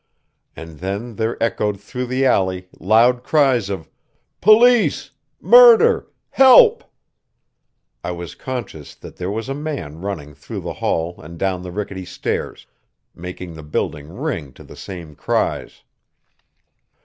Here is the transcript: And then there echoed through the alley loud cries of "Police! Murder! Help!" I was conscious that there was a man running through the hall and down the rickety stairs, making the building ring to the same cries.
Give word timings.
And 0.55 0.79
then 0.79 1.17
there 1.17 1.37
echoed 1.43 1.79
through 1.79 2.07
the 2.07 2.25
alley 2.25 2.67
loud 2.79 3.21
cries 3.23 3.69
of 3.69 3.87
"Police! 4.41 5.11
Murder! 5.39 6.07
Help!" 6.31 6.83
I 8.03 8.09
was 8.09 8.33
conscious 8.33 8.95
that 8.95 9.17
there 9.17 9.29
was 9.29 9.47
a 9.47 9.53
man 9.53 10.01
running 10.01 10.33
through 10.33 10.61
the 10.61 10.73
hall 10.73 11.21
and 11.21 11.37
down 11.37 11.61
the 11.61 11.71
rickety 11.71 12.05
stairs, 12.05 12.65
making 13.13 13.53
the 13.53 13.61
building 13.61 14.11
ring 14.11 14.53
to 14.53 14.63
the 14.63 14.75
same 14.75 15.13
cries. 15.13 15.83